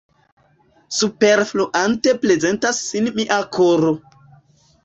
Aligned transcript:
Superfluante 0.99 2.15
prezentas 2.25 2.83
sin 2.89 3.13
mia 3.21 3.41
koro. 3.59 3.93